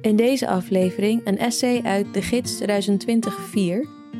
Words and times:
In 0.00 0.16
deze 0.16 0.48
aflevering 0.48 1.20
een 1.24 1.38
essay 1.38 1.80
uit 1.82 2.14
de 2.14 2.22
Gids 2.22 2.62
2020-4, 2.62 2.64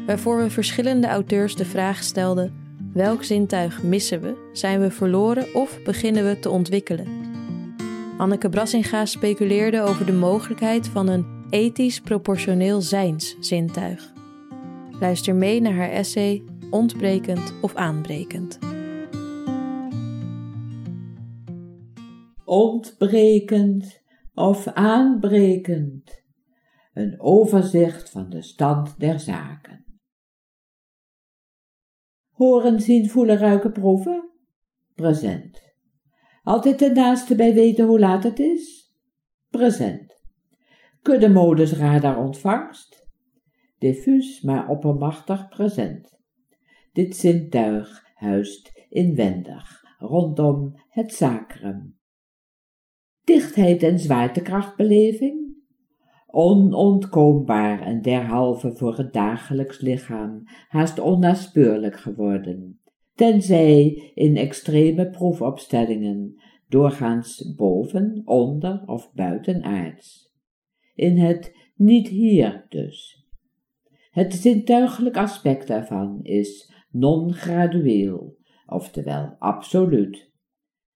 waarvoor 0.06 0.38
we 0.38 0.50
verschillende 0.50 1.06
auteurs 1.06 1.56
de 1.56 1.64
vraag 1.64 2.02
stelden: 2.02 2.54
welk 2.92 3.24
zintuig 3.24 3.82
missen 3.82 4.20
we, 4.20 4.50
zijn 4.52 4.80
we 4.80 4.90
verloren 4.90 5.54
of 5.54 5.82
beginnen 5.82 6.28
we 6.28 6.38
te 6.38 6.50
ontwikkelen? 6.50 7.06
Anneke 8.16 8.48
Brassinga 8.48 9.04
speculeerde 9.06 9.82
over 9.82 10.06
de 10.06 10.12
mogelijkheid 10.12 10.88
van 10.88 11.08
een 11.08 11.26
ethisch 11.50 12.00
proportioneel 12.00 12.80
zijnszintuig. 12.80 14.12
Luister 15.00 15.34
mee 15.34 15.60
naar 15.60 15.74
haar 15.74 15.90
essay 15.90 16.42
Ontbrekend 16.70 17.54
of 17.60 17.74
aanbrekend. 17.74 18.58
Ontbrekend 22.44 24.00
of 24.38 24.66
aanbrekend. 24.66 26.26
Een 26.92 27.20
overzicht 27.20 28.10
van 28.10 28.30
de 28.30 28.42
stand 28.42 29.00
der 29.00 29.20
zaken. 29.20 29.84
Horen, 32.30 32.80
zien, 32.80 33.08
voelen, 33.10 33.36
ruiken, 33.36 33.72
proeven? 33.72 34.30
Present. 34.94 35.62
Altijd 36.42 36.78
ten 36.78 36.94
naaste 36.94 37.34
bij 37.34 37.54
weten 37.54 37.86
hoe 37.86 37.98
laat 37.98 38.22
het 38.22 38.38
is? 38.38 38.94
Present. 39.48 40.22
Kuddemodus 41.02 41.72
radar 41.72 42.16
ontvangst? 42.16 43.06
Diffuus, 43.78 44.40
maar 44.40 44.68
oppermachtig 44.68 45.48
present. 45.48 46.18
Dit 46.92 47.16
zintuig 47.16 48.04
huist 48.14 48.86
inwendig, 48.88 49.82
rondom 49.98 50.72
het 50.88 51.12
sacrum 51.12 51.97
dichtheid 53.28 53.82
en 53.82 53.98
zwaartekrachtbeleving, 53.98 55.56
onontkoombaar 56.26 57.80
en 57.80 58.02
derhalve 58.02 58.72
voor 58.76 58.96
het 58.96 59.12
dagelijks 59.12 59.80
lichaam 59.80 60.42
haast 60.68 60.98
onnaspeurlijk 60.98 61.96
geworden, 62.00 62.80
tenzij 63.14 64.10
in 64.14 64.36
extreme 64.36 65.10
proefopstellingen, 65.10 66.42
doorgaans 66.68 67.54
boven, 67.56 68.22
onder 68.24 68.82
of 68.86 69.12
buitenaards. 69.12 70.32
In 70.94 71.18
het 71.18 71.56
niet 71.76 72.08
hier 72.08 72.66
dus. 72.68 73.26
Het 74.10 74.34
zintuigelijk 74.34 75.16
aspect 75.16 75.66
daarvan 75.66 76.20
is 76.22 76.72
non-gradueel, 76.90 78.36
oftewel 78.66 79.36
absoluut. 79.38 80.27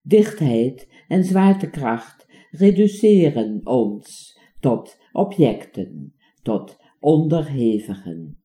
Dichtheid 0.03 0.89
en 1.09 1.25
zwaartekracht 1.25 2.27
reduceren 2.51 3.61
ons 3.65 4.39
tot 4.61 4.99
objecten, 5.13 6.15
tot 6.43 6.79
onderhevigen. 7.01 8.43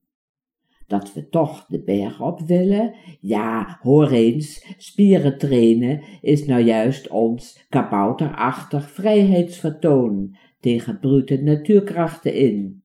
Dat 0.88 1.14
we 1.14 1.30
toch 1.30 1.66
de 1.66 1.84
berg 1.84 2.22
op 2.22 2.40
willen, 2.40 2.96
ja, 3.20 3.80
hoor 3.82 4.10
eens, 4.10 4.74
spieren 4.78 5.38
trainen 5.38 6.04
is 6.22 6.46
nou 6.46 6.64
juist 6.64 7.08
ons 7.08 7.66
kabouterachtig 7.70 8.90
vrijheidsvertoon 8.90 10.38
tegen 10.60 11.00
brute 11.00 11.42
natuurkrachten 11.42 12.34
in. 12.34 12.84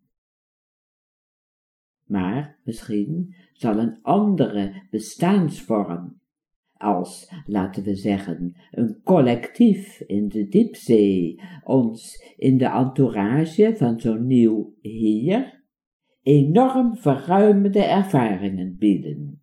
Maar 2.04 2.58
misschien 2.64 3.34
zal 3.52 3.78
een 3.78 3.98
andere 4.02 4.86
bestaansvorm 4.90 6.21
als, 6.82 7.32
laten 7.46 7.82
we 7.82 7.94
zeggen, 7.94 8.56
een 8.70 9.00
collectief 9.04 10.00
in 10.00 10.28
de 10.28 10.48
diepzee 10.48 11.40
ons 11.64 12.24
in 12.36 12.58
de 12.58 12.68
entourage 12.68 13.74
van 13.76 14.00
zo'n 14.00 14.26
nieuw 14.26 14.74
hier 14.80 15.62
enorm 16.22 16.96
verruimende 16.96 17.84
ervaringen 17.84 18.76
bieden. 18.78 19.42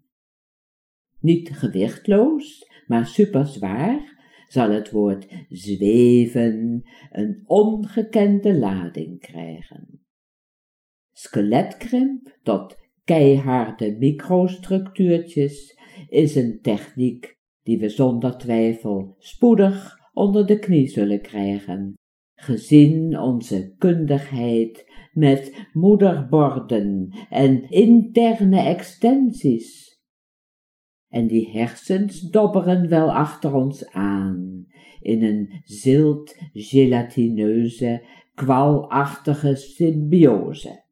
Niet 1.20 1.50
gewichtloos, 1.52 2.68
maar 2.88 3.06
superzwaar 3.06 4.18
zal 4.48 4.70
het 4.70 4.92
woord 4.92 5.46
zweven 5.50 6.84
een 7.12 7.44
ongekende 7.46 8.58
lading 8.58 9.20
krijgen. 9.20 10.02
Skeletkrimp 11.12 12.38
tot 12.44 12.78
keiharde 13.04 13.96
microstructuurtjes 13.98 15.79
is 16.10 16.36
een 16.36 16.60
techniek 16.62 17.38
die 17.64 17.80
we 17.80 17.90
zonder 17.90 18.38
twijfel 18.38 19.16
spoedig 19.18 19.98
onder 20.14 20.46
de 20.46 20.60
knie 20.60 20.88
zullen 20.88 21.22
krijgen, 21.22 21.94
gezien 22.36 23.20
onze 23.20 23.74
kundigheid 23.78 24.92
met 25.14 25.68
moederborden 25.74 27.10
en 27.30 27.70
interne 27.70 28.62
extensies. 28.62 29.98
En 31.08 31.28
die 31.28 31.50
hersens 31.50 32.22
dobberen 32.22 32.90
wel 32.90 33.12
achter 33.12 33.54
ons 33.54 33.92
aan, 33.92 34.66
in 35.02 35.24
een 35.24 35.62
zilt 35.64 36.38
gelatineuze, 36.54 38.06
kwalachtige 38.36 39.56
symbiose 39.56 40.84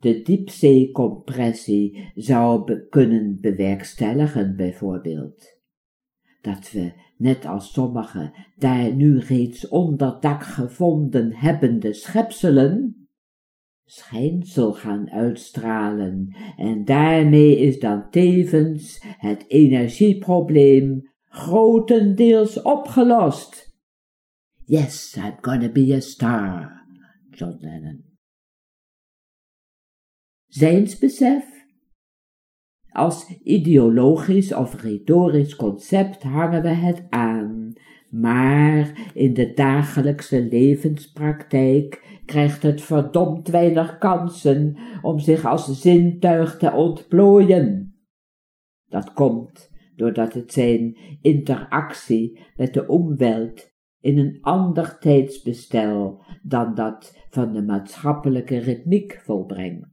de 0.00 0.22
diepzeecompressie 0.22 2.12
zou 2.14 2.64
be 2.64 2.86
kunnen 2.88 3.38
bewerkstelligen 3.40 4.56
bijvoorbeeld. 4.56 5.58
Dat 6.40 6.70
we, 6.70 6.92
net 7.16 7.46
als 7.46 7.72
sommige 7.72 8.32
daar 8.56 8.94
nu 8.94 9.18
reeds 9.18 9.68
onderdak 9.68 10.42
gevonden 10.42 11.34
hebbende 11.34 11.92
schepselen, 11.92 12.94
schijnsel 13.84 14.72
gaan 14.72 15.10
uitstralen 15.10 16.36
en 16.56 16.84
daarmee 16.84 17.58
is 17.58 17.78
dan 17.78 18.10
tevens 18.10 19.04
het 19.18 19.44
energieprobleem 19.48 21.10
grotendeels 21.22 22.62
opgelost. 22.62 23.68
Yes, 24.64 25.16
I'm 25.16 25.36
gonna 25.40 25.68
be 25.68 25.94
a 25.94 26.00
star, 26.00 26.84
John 27.30 27.56
Lennon 27.60 28.09
zijnsbesef. 30.50 31.44
Als 32.90 33.38
ideologisch 33.42 34.54
of 34.54 34.82
retorisch 34.82 35.56
concept 35.56 36.22
hangen 36.22 36.62
we 36.62 36.68
het 36.68 37.06
aan, 37.08 37.72
maar 38.10 39.10
in 39.14 39.34
de 39.34 39.52
dagelijkse 39.52 40.42
levenspraktijk 40.42 42.20
krijgt 42.24 42.62
het 42.62 42.82
verdomd 42.82 43.48
weinig 43.48 43.98
kansen 43.98 44.76
om 45.02 45.18
zich 45.18 45.44
als 45.44 45.80
zintuig 45.80 46.56
te 46.56 46.72
ontplooien. 46.72 47.94
Dat 48.86 49.12
komt 49.12 49.70
doordat 49.96 50.32
het 50.32 50.52
zijn 50.52 50.96
interactie 51.20 52.40
met 52.56 52.74
de 52.74 52.88
omwelt 52.88 53.70
in 54.00 54.18
een 54.18 54.38
ander 54.40 54.98
tijdsbestel 54.98 56.24
dan 56.42 56.74
dat 56.74 57.26
van 57.28 57.52
de 57.52 57.62
maatschappelijke 57.62 58.58
ritmiek 58.58 59.20
volbrengt 59.24 59.89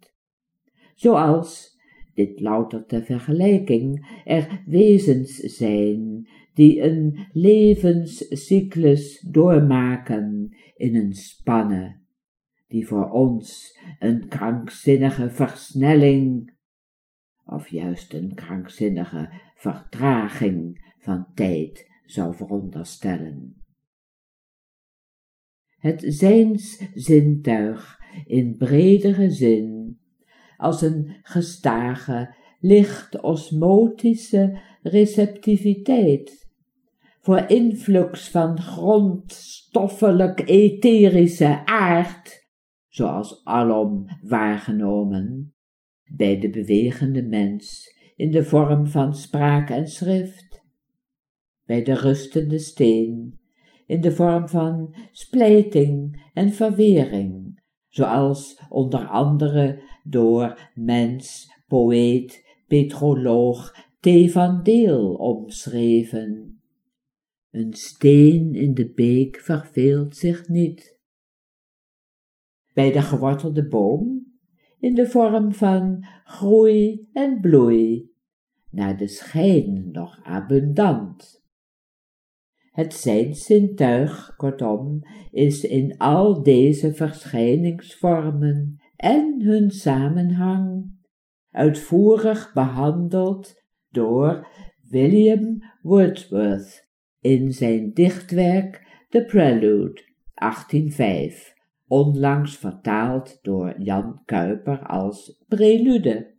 zoals, 0.98 1.78
dit 2.14 2.40
louter 2.40 2.86
ter 2.86 3.04
vergelijking, 3.04 4.22
er 4.26 4.64
wezens 4.66 5.36
zijn 5.36 6.28
die 6.54 6.82
een 6.82 7.28
levenscyclus 7.32 9.20
doormaken 9.20 10.56
in 10.76 10.96
een 10.96 11.14
spanne, 11.14 12.00
die 12.68 12.88
voor 12.88 13.10
ons 13.10 13.78
een 14.00 14.28
krankzinnige 14.28 15.30
versnelling, 15.30 16.56
of 17.46 17.68
juist 17.68 18.14
een 18.14 18.34
krankzinnige 18.34 19.30
vertraging 19.56 20.86
van 21.00 21.28
tijd 21.34 21.92
zou 22.06 22.36
veronderstellen. 22.36 23.62
Het 25.78 26.04
zijnszintuig 26.08 28.00
in 28.26 28.56
bredere 28.58 29.30
zin 29.30 30.00
als 30.58 30.82
een 30.82 31.16
gestage, 31.22 32.36
licht 32.60 33.22
osmotische 33.22 34.60
receptiviteit, 34.82 36.48
voor 37.22 37.44
influx 37.48 38.30
van 38.30 38.62
grondstoffelijk 38.62 40.50
etherische 40.50 41.66
aard, 41.66 42.48
zoals 42.88 43.42
alom 43.44 44.06
waargenomen, 44.22 45.54
bij 46.16 46.40
de 46.40 46.50
bewegende 46.50 47.24
mens 47.24 47.96
in 48.16 48.32
de 48.32 48.44
vorm 48.44 48.88
van 48.88 49.16
spraak 49.16 49.70
en 49.70 49.88
schrift, 49.88 50.64
bij 51.66 51.84
de 51.84 51.94
rustende 51.94 52.60
steen 52.60 53.40
in 53.86 54.02
de 54.02 54.12
vorm 54.12 54.48
van 54.48 54.96
splijting 55.12 56.24
en 56.34 56.52
verwering, 56.52 57.62
zoals 57.88 58.62
onder 58.70 59.08
andere 59.08 59.82
door 60.10 60.72
mens, 60.74 61.52
poëet, 61.68 62.46
petroloog 62.68 63.74
T. 64.00 64.32
van 64.32 64.64
Deel 64.64 65.14
omschreven. 65.14 66.62
Een 67.52 67.74
steen 67.74 68.54
in 68.54 68.74
de 68.74 68.92
beek 68.92 69.40
verveelt 69.40 70.16
zich 70.16 70.48
niet. 70.48 71.00
Bij 72.74 72.92
de 72.92 73.02
gewortelde 73.02 73.68
boom, 73.68 74.26
in 74.80 74.96
de 74.96 75.08
vorm 75.08 75.54
van 75.54 76.06
groei 76.24 77.08
en 77.14 77.40
bloei, 77.42 78.12
naar 78.70 78.98
de 78.98 79.08
schijn 79.08 79.92
nog 79.92 80.20
abundant. 80.24 81.46
Het 82.72 82.94
zijnzintuig, 82.94 84.34
kortom, 84.36 85.00
is 85.32 85.64
in 85.64 85.98
al 85.98 86.44
deze 86.44 86.94
verschijningsvormen 86.94 88.82
en 88.98 89.42
hun 89.42 89.72
samenhang 89.72 90.92
uitvoerig 91.52 92.54
behandeld 92.54 93.64
door 93.90 94.48
William 94.90 95.64
Wordsworth 95.82 96.88
in 97.20 97.54
zijn 97.54 97.94
dichtwerk 97.94 99.06
The 99.10 99.26
Prelude 99.26 100.02
1805, 100.34 101.54
onlangs 101.88 102.58
vertaald 102.58 103.40
door 103.42 103.82
Jan 103.82 104.22
Kuiper 104.26 104.86
als 104.86 105.44
prelude. 105.48 106.36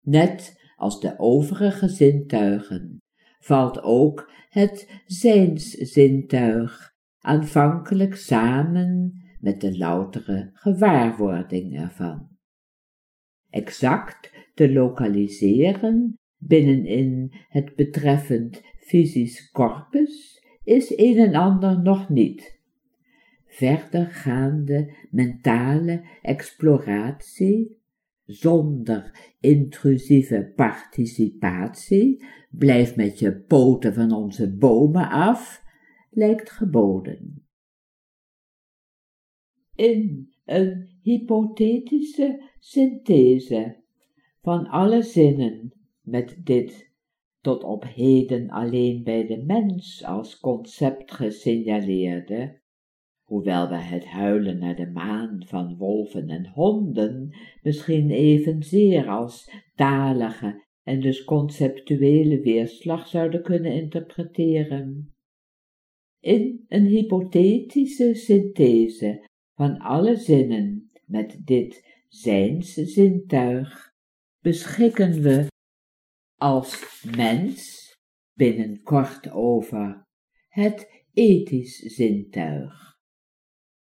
Net 0.00 0.64
als 0.76 1.00
de 1.00 1.18
overige 1.18 1.88
zintuigen 1.88 3.02
valt 3.38 3.82
ook 3.82 4.30
het 4.48 5.02
zijnszintuig 5.06 6.94
aanvankelijk 7.20 8.16
samen 8.16 9.20
met 9.46 9.60
de 9.60 9.78
loutere 9.78 10.50
gewaarwording 10.52 11.78
ervan. 11.80 12.28
Exact 13.50 14.32
te 14.54 14.72
lokaliseren 14.72 16.18
binnenin 16.36 17.32
het 17.48 17.74
betreffend 17.74 18.62
fysisch 18.78 19.50
corpus 19.50 20.44
is 20.64 20.98
een 20.98 21.18
en 21.18 21.34
ander 21.34 21.82
nog 21.82 22.08
niet. 22.08 22.60
Verdergaande 23.46 24.94
mentale 25.10 26.04
exploratie 26.22 27.78
zonder 28.24 29.34
intrusieve 29.40 30.52
participatie, 30.56 32.24
blijf 32.50 32.96
met 32.96 33.18
je 33.18 33.40
poten 33.40 33.94
van 33.94 34.12
onze 34.12 34.56
bomen 34.56 35.10
af, 35.10 35.62
lijkt 36.10 36.50
geboden. 36.50 37.45
In 39.76 40.32
een 40.44 40.88
hypothetische 41.02 42.42
synthese 42.58 43.82
van 44.40 44.66
alle 44.66 45.02
zinnen 45.02 45.72
met 46.00 46.40
dit 46.44 46.94
tot 47.40 47.64
op 47.64 47.84
heden 47.84 48.50
alleen 48.50 49.02
bij 49.02 49.26
de 49.26 49.42
mens 49.42 50.04
als 50.04 50.40
concept 50.40 51.12
gesignaleerde, 51.12 52.60
hoewel 53.22 53.68
we 53.68 53.76
het 53.76 54.04
huilen 54.04 54.58
naar 54.58 54.76
de 54.76 54.90
maan 54.90 55.44
van 55.46 55.76
wolven 55.76 56.28
en 56.28 56.46
honden 56.46 57.36
misschien 57.62 58.10
evenzeer 58.10 59.08
als 59.08 59.50
talige 59.74 60.64
en 60.82 61.00
dus 61.00 61.24
conceptuele 61.24 62.40
weerslag 62.40 63.06
zouden 63.06 63.42
kunnen 63.42 63.72
interpreteren. 63.72 65.14
In 66.20 66.64
een 66.68 66.86
hypothetische 66.86 68.14
synthese 68.14 69.24
van 69.56 69.78
alle 69.78 70.16
zinnen 70.16 70.90
met 71.04 71.40
dit 71.44 71.84
zijnszintuig 72.08 73.94
beschikken 74.40 75.22
we 75.22 75.46
als 76.36 77.02
mens 77.16 77.90
binnenkort 78.34 79.30
over 79.30 80.06
het 80.48 81.04
ethisch 81.12 81.78
zintuig. 81.78 82.98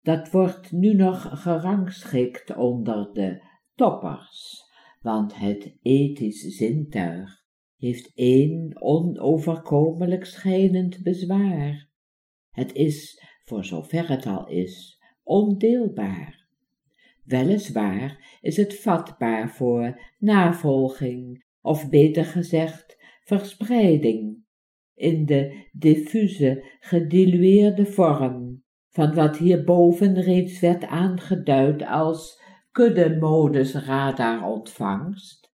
Dat 0.01 0.31
wordt 0.31 0.71
nu 0.71 0.93
nog 0.93 1.41
gerangschikt 1.41 2.55
onder 2.55 3.13
de 3.13 3.41
toppers, 3.75 4.63
want 5.01 5.35
het 5.35 5.77
ethisch 5.81 6.41
zintuig 6.41 7.45
heeft 7.77 8.11
één 8.15 8.81
onoverkomelijk 8.81 10.25
schijnend 10.25 11.03
bezwaar. 11.03 11.89
Het 12.49 12.73
is, 12.73 13.23
voor 13.43 13.65
zover 13.65 14.09
het 14.09 14.25
al 14.25 14.47
is, 14.47 14.96
ondeelbaar. 15.27 16.47
Weliswaar 17.23 18.37
is 18.41 18.57
het 18.57 18.79
vatbaar 18.79 19.49
voor 19.49 20.01
navolging, 20.17 21.45
of 21.61 21.89
beter 21.89 22.25
gezegd, 22.25 22.97
verspreiding, 23.23 24.45
in 24.93 25.25
de 25.25 25.67
diffuse, 25.71 26.63
gedilueerde 26.79 27.85
vorm 27.85 28.63
van 28.89 29.13
wat 29.13 29.37
hierboven 29.37 30.21
reeds 30.21 30.59
werd 30.59 30.85
aangeduid 30.85 31.85
als 31.85 32.41
kuddemodus 32.71 33.73
radarontvangst, 33.73 35.51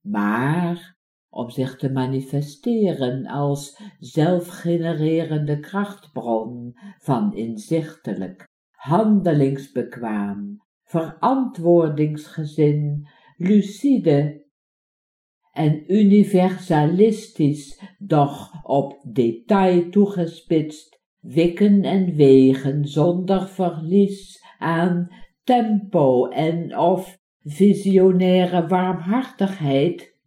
maar 0.00 0.98
om 1.28 1.50
zich 1.50 1.76
te 1.76 1.90
manifesteren 1.90 3.26
als 3.26 3.82
zelfgenererende 3.98 5.60
krachtbron 5.60 6.72
van 6.98 7.34
inzichtelijk, 7.34 8.48
handelingsbekwaam, 8.80 10.62
verantwoordingsgezin, 10.84 13.06
lucide 13.36 14.46
en 15.52 15.92
universalistisch, 15.92 17.80
doch 17.98 18.62
op 18.62 19.00
detail 19.12 19.90
toegespitst, 19.90 21.00
wikken 21.20 21.82
en 21.82 22.14
wegen 22.14 22.84
zonder 22.84 23.48
verlies 23.48 24.44
aan 24.58 25.08
tempo 25.44 26.26
en 26.26 26.78
of 26.78 27.18
visionaire 27.42 28.66
warmhartigheid, 28.66 30.18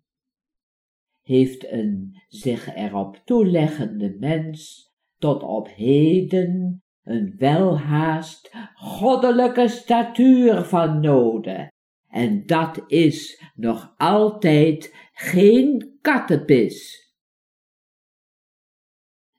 heeft 1.22 1.72
een 1.72 2.22
zich 2.27 2.75
erop 2.75 3.22
toeleggende 3.25 4.15
mens 4.19 4.91
tot 5.17 5.43
op 5.43 5.67
heden 5.67 6.82
een 7.03 7.36
welhaast 7.38 8.55
goddelijke 8.75 9.67
statuur 9.67 10.63
van 10.63 11.00
noode, 11.00 11.72
en 12.07 12.45
dat 12.45 12.83
is 12.88 13.43
nog 13.55 13.93
altijd 13.98 14.95
geen 15.13 15.98
kattenpis. 16.01 17.01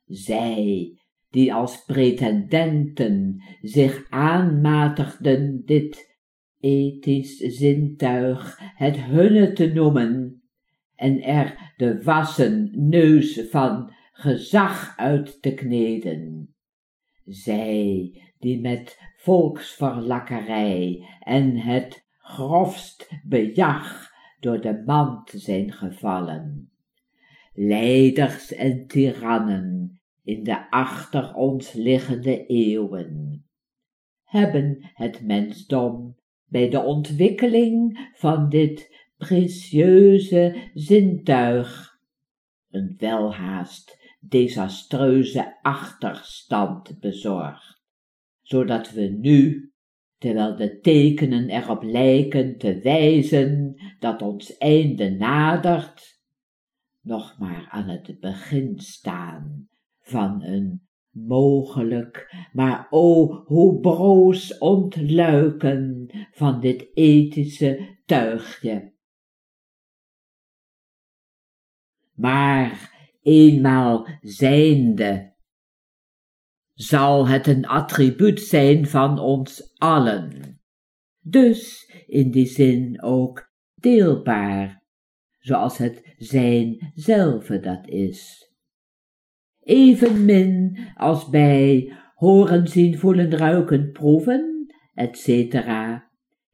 Zij 0.05 0.99
die 1.31 1.55
als 1.55 1.85
pretendenten 1.85 3.43
zich 3.61 4.11
aanmatigden 4.11 5.63
dit 5.65 6.19
ethisch 6.61 7.37
zintuig 7.37 8.59
het 8.61 8.97
hunne 8.97 9.53
te 9.53 9.67
noemen 9.67 10.43
en 10.95 11.23
er 11.23 11.73
de 11.77 12.03
wassen 12.03 12.71
neus 12.75 13.41
van 13.51 13.93
gezag 14.13 14.97
uit 14.97 15.43
te 15.43 15.55
kneden. 15.55 16.54
Zij 17.25 18.13
die 18.39 18.61
met 18.61 19.01
volksverlakkerij 19.17 21.09
en 21.21 21.57
het 21.57 22.07
grofst 22.19 23.11
bejag 23.25 24.11
door 24.41 24.61
de 24.61 24.83
mand 24.87 25.31
zijn 25.35 25.73
gevallen. 25.73 26.71
Leiders 27.53 28.53
en 28.53 28.87
tirannen 28.87 30.01
in 30.23 30.43
de 30.43 30.71
achter 30.71 31.35
ons 31.35 31.73
liggende 31.73 32.47
eeuwen, 32.47 33.45
hebben 34.25 34.91
het 34.95 35.23
mensdom 35.23 36.17
bij 36.45 36.69
de 36.69 36.81
ontwikkeling 36.81 38.09
van 38.15 38.49
dit 38.49 39.07
precieuze 39.17 40.71
zintuig 40.75 41.99
een 42.71 42.95
welhaast 42.99 44.04
desastreuze 44.29 45.59
achterstand 45.63 47.01
bezorgd, 47.01 47.83
zodat 48.43 48.91
we 48.91 49.03
nu, 49.03 49.73
terwijl 50.19 50.57
de 50.57 50.81
tekenen 50.81 51.49
erop 51.49 51.83
lijken 51.83 52.59
te 52.59 52.79
wijzen 52.79 53.75
dat 53.99 54.23
ons 54.23 54.57
einde 54.57 55.11
nadert, 55.11 56.23
nog 57.01 57.39
maar 57.39 57.69
aan 57.71 57.89
het 57.89 58.21
begin 58.21 58.79
staan 58.79 59.69
van 60.01 60.43
een 60.43 60.83
mogelijk, 61.11 62.35
maar 62.53 62.87
o, 62.91 63.27
hoe 63.45 63.81
broos 63.81 64.59
ontluiken 64.59 66.09
van 66.33 66.61
dit 66.61 66.87
ethische 66.95 67.99
tuigje. 68.05 68.93
Maar 72.13 72.94
eenmaal 73.25 74.09
zijnde, 74.21 75.33
zal 76.73 77.29
het 77.29 77.47
een 77.47 77.67
attribuut 77.67 78.41
zijn 78.41 78.87
van 78.87 79.19
ons 79.19 79.75
allen. 79.79 80.61
Dus 81.21 81.91
in 82.07 82.31
die 82.31 82.47
zin 82.47 83.03
ook 83.03 83.53
deelbaar, 83.75 84.83
zoals 85.39 85.79
het 85.79 86.15
zijn 86.17 86.93
zelve 86.95 87.61
dat 87.61 87.89
is. 87.89 88.51
Evenmin 89.61 90.79
als 90.95 91.29
bij 91.29 91.93
horen, 92.15 92.69
zien, 92.69 92.99
voelen, 92.99 93.31
ruiken, 93.31 93.93
proeven, 93.93 94.75
etc. 94.95 95.55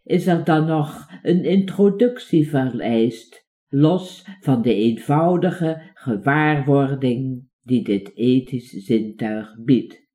is 0.03 0.27
er 0.27 0.45
dan 0.45 0.67
nog 0.67 1.11
een 1.23 1.45
introductie 1.45 2.49
vereist 2.49 3.49
los 3.71 4.25
van 4.41 4.62
de 4.62 4.75
eenvoudige 4.75 5.89
gewaarwording 6.00 7.49
die 7.62 7.83
dit 7.83 8.16
ethisch 8.16 8.71
zintuig 8.71 9.57
biedt. 9.64 10.09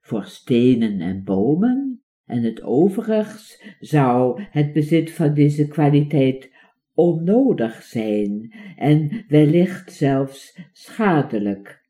Voor 0.00 0.24
stenen 0.24 1.00
en 1.00 1.24
bomen 1.24 2.02
en 2.24 2.42
het 2.42 2.62
overigs 2.62 3.62
zou 3.80 4.42
het 4.50 4.72
bezit 4.72 5.12
van 5.12 5.34
deze 5.34 5.68
kwaliteit 5.68 6.50
onnodig 6.94 7.82
zijn 7.82 8.52
en 8.76 9.24
wellicht 9.28 9.92
zelfs 9.92 10.58
schadelijk. 10.72 11.88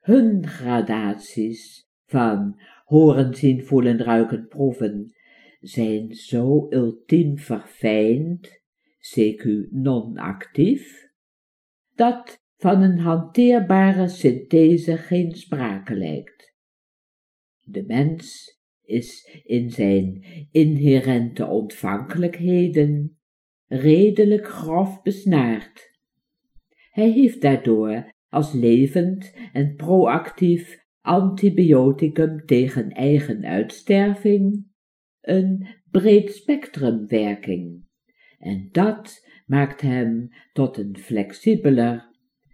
Hun 0.00 0.46
gradaties 0.46 1.88
van 2.04 2.60
horen, 2.84 3.34
zien, 3.34 3.64
voelen, 3.64 3.98
ruiken, 3.98 4.46
proeven 4.48 5.12
zijn 5.60 6.14
zo 6.14 6.66
ultiem 6.70 7.38
verfijnd 7.38 8.62
CQ 9.16 9.44
non-actief, 9.70 11.07
dat 11.98 12.42
van 12.56 12.82
een 12.82 12.98
hanteerbare 12.98 14.08
synthese 14.08 14.96
geen 14.96 15.32
sprake 15.32 15.94
lijkt. 15.94 16.54
De 17.60 17.84
mens 17.86 18.56
is 18.82 19.40
in 19.44 19.70
zijn 19.70 20.24
inherente 20.50 21.46
ontvankelijkheden 21.46 23.18
redelijk 23.66 24.48
grof 24.48 25.02
besnaard. 25.02 25.96
Hij 26.90 27.10
heeft 27.10 27.40
daardoor 27.40 28.12
als 28.28 28.52
levend 28.52 29.34
en 29.52 29.74
proactief 29.74 30.86
antibioticum 31.00 32.46
tegen 32.46 32.90
eigen 32.90 33.44
uitsterving 33.44 34.66
een 35.20 35.66
breed 35.90 36.32
spectrumwerking 36.32 37.86
en 38.38 38.68
dat 38.72 39.27
maakt 39.48 39.80
hem 39.80 40.28
tot 40.52 40.76
een 40.76 40.96
flexibeler, 40.98 42.10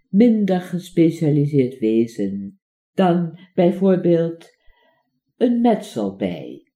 minder 0.09 0.61
gespecialiseerd 0.61 1.79
wezen 1.79 2.59
dan 2.93 3.39
bijvoorbeeld 3.53 4.57
een 5.37 5.61
metselbij. 5.61 6.71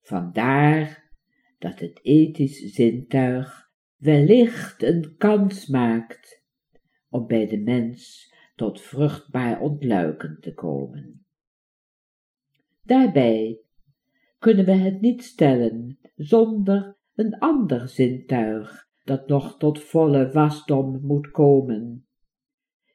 Vandaar 0.00 1.10
dat 1.58 1.78
het 1.78 2.00
ethisch 2.02 2.58
zintuig 2.58 3.70
wellicht 3.96 4.82
een 4.82 5.14
kans 5.16 5.66
maakt 5.66 6.42
om 7.08 7.26
bij 7.26 7.46
de 7.46 7.58
mens 7.58 8.32
tot 8.54 8.80
vruchtbaar 8.80 9.60
ontluiken 9.60 10.36
te 10.40 10.54
komen. 10.54 11.26
Daarbij 12.82 13.60
kunnen 14.38 14.64
we 14.64 14.72
het 14.72 15.00
niet 15.00 15.24
stellen 15.24 15.98
zonder 16.14 16.96
een 17.14 17.38
ander 17.38 17.88
zintuig 17.88 18.83
dat 19.04 19.28
nog 19.28 19.58
tot 19.58 19.82
volle 19.82 20.32
wasdom 20.32 21.00
moet 21.02 21.30
komen. 21.30 22.06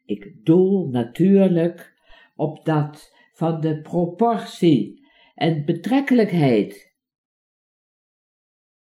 Ik 0.06 0.46
doel 0.46 0.88
natuurlijk 0.88 1.94
op 2.36 2.66
dat 2.66 3.16
van 3.34 3.62
de 3.62 3.82
proportie 3.82 5.08
en 5.36 5.66
betrekkelijkheid. 5.66 6.98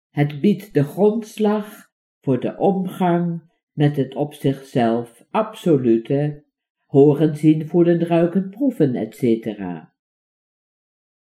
Het 0.09 0.41
biedt 0.41 0.73
de 0.73 0.83
grondslag 0.83 1.91
voor 2.21 2.39
de 2.39 2.57
omgang 2.57 3.51
met 3.71 3.95
het 3.95 4.15
op 4.15 4.33
zichzelf 4.33 5.25
absolute, 5.29 6.45
horen, 6.85 7.35
zien, 7.35 7.67
voelen, 7.67 7.99
ruiken, 8.05 8.49
proeven, 8.49 8.95
etc. 8.95 9.47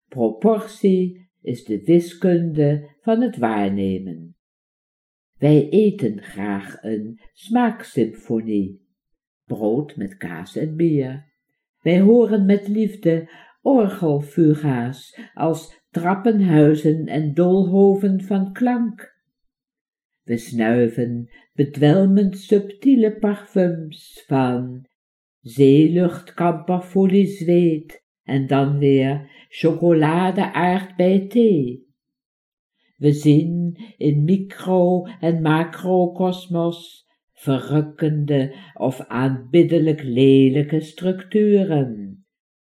Proportie 0.07 1.29
is 1.41 1.63
de 1.63 1.83
wiskunde 1.83 2.95
van 3.01 3.21
het 3.21 3.37
waarnemen. 3.37 4.38
Wij 5.39 5.69
eten 5.69 6.21
graag 6.21 6.83
een 6.83 7.19
smaaksymfonie, 7.33 8.87
brood 9.45 9.95
met 9.95 10.17
kaas 10.17 10.55
en 10.55 10.75
bier. 10.75 11.25
Wij 11.81 11.99
horen 11.99 12.45
met 12.45 12.67
liefde 12.67 13.29
orgelfuga's 13.61 15.19
als 15.33 15.83
trappenhuizen 15.89 17.05
en 17.05 17.33
doolhoven 17.33 18.21
van 18.21 18.53
klank. 18.53 19.17
We 20.23 20.37
snuiven 20.37 21.29
bedwelmend 21.53 22.37
subtiele 22.37 23.17
parfums 23.17 24.23
van 24.27 24.87
zeelucht, 25.41 26.33
kamperfolie, 26.33 27.27
zweet 27.27 28.03
en 28.23 28.47
dan 28.47 28.77
weer 28.77 29.29
chocolade, 29.49 30.53
aardbei, 30.53 31.27
thee. 31.27 31.88
We 32.99 33.11
zien 33.11 33.77
in 33.97 34.23
micro- 34.23 35.05
en 35.19 35.41
macrokosmos 35.41 37.07
verrukkende 37.33 38.55
of 38.73 38.99
aanbiddelijk 38.99 40.03
lelijke 40.03 40.79
structuren, 40.79 42.23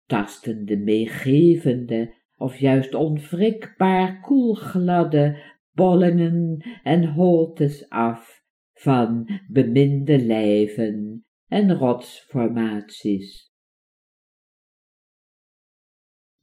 tastende 0.05 0.77
meegevende 0.77 2.13
of 2.35 2.57
juist 2.57 2.93
onwrikbaar 2.93 4.21
koelgladde 4.21 5.41
bollingen 5.71 6.65
en 6.83 7.13
holtes 7.13 7.89
af 7.89 8.43
van 8.73 9.39
beminde 9.47 10.25
lijven 10.25 11.25
en 11.47 11.73
rotsformaties. 11.73 13.53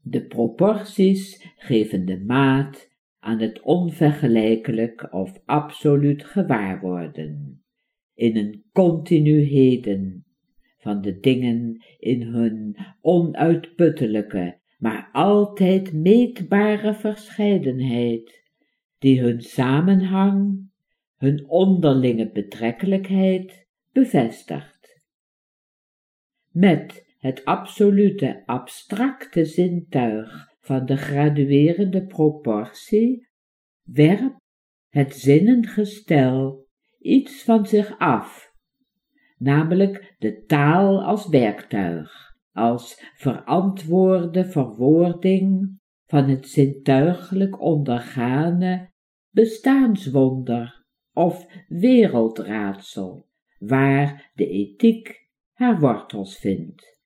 De 0.00 0.26
proporties 0.26 1.46
geven 1.56 2.04
de 2.04 2.24
maat 2.24 2.95
aan 3.26 3.40
het 3.40 3.60
onvergelijkelijk 3.60 5.12
of 5.12 5.40
absoluut 5.44 6.24
gewaarworden, 6.24 7.62
in 8.14 8.36
een 8.36 8.64
continuheden 8.72 10.24
van 10.78 11.00
de 11.00 11.18
dingen 11.18 11.84
in 11.98 12.22
hun 12.22 12.76
onuitputtelijke, 13.00 14.58
maar 14.78 15.08
altijd 15.12 15.92
meetbare 15.92 16.94
verscheidenheid, 16.94 18.42
die 18.98 19.20
hun 19.20 19.40
samenhang, 19.40 20.68
hun 21.16 21.48
onderlinge 21.48 22.30
betrekkelijkheid 22.30 23.66
bevestigt. 23.92 25.02
Met 26.50 27.14
het 27.18 27.44
absolute 27.44 28.42
abstracte 28.44 29.44
zintuig 29.44 30.55
van 30.66 30.86
de 30.86 30.96
graduerende 30.96 32.06
proportie, 32.06 33.28
werpt 33.82 34.40
het 34.88 35.14
zinnengestel 35.14 36.66
iets 36.98 37.42
van 37.42 37.66
zich 37.66 37.98
af, 37.98 38.52
namelijk 39.36 40.14
de 40.18 40.44
taal 40.44 41.02
als 41.02 41.28
werktuig, 41.28 42.34
als 42.52 43.02
verantwoorde 43.14 44.44
verwoording 44.44 45.78
van 46.06 46.28
het 46.28 46.48
zintuigelijk 46.48 47.60
ondergane 47.60 48.90
bestaanswonder 49.30 50.84
of 51.12 51.46
wereldraadsel, 51.68 53.26
waar 53.58 54.30
de 54.34 54.48
ethiek 54.48 55.28
haar 55.52 55.80
wortels 55.80 56.36
vindt. 56.36 57.00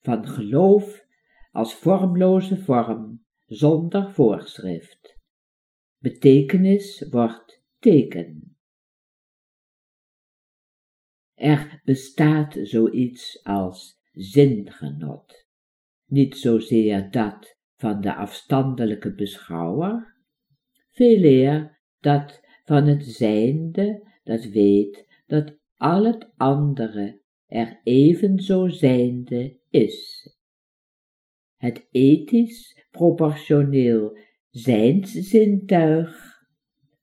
Van 0.00 0.28
geloof 0.28 1.03
als 1.54 1.74
vormloze 1.74 2.56
vorm, 2.56 3.24
zonder 3.46 4.12
voorschrift. 4.12 5.18
Betekenis 5.98 7.06
wordt 7.10 7.62
teken. 7.78 8.56
Er 11.34 11.80
bestaat 11.84 12.58
zoiets 12.62 13.44
als 13.44 14.00
zingenot, 14.12 15.46
niet 16.06 16.36
zozeer 16.36 17.10
dat 17.10 17.56
van 17.76 18.00
de 18.00 18.14
afstandelijke 18.14 19.14
beschouwer, 19.14 20.16
veeleer 20.90 21.80
dat 22.00 22.40
van 22.64 22.86
het 22.86 23.04
zijnde 23.04 24.10
dat 24.24 24.44
weet 24.44 25.22
dat 25.26 25.58
al 25.76 26.04
het 26.04 26.32
andere 26.36 27.20
er 27.46 27.80
evenzo 27.82 28.68
zijnde 28.68 29.58
is. 29.70 30.28
Het 31.64 31.86
ethisch 31.90 32.86
proportioneel 32.90 34.18
zijnszintuig, 34.50 36.16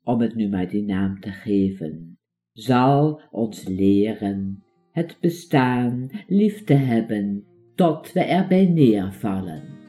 om 0.03 0.22
het 0.22 0.36
nu 0.36 0.50
maar 0.50 0.70
die 0.70 0.84
naam 0.84 1.20
te 1.20 1.32
geven, 1.32 2.20
zal 2.51 3.22
ons 3.32 3.68
leren 3.68 4.63
het 4.91 5.18
bestaan 5.20 6.10
lief 6.27 6.63
te 6.63 6.74
hebben 6.74 7.46
tot 7.75 8.12
we 8.12 8.20
erbij 8.20 8.65
neervallen. 8.65 9.81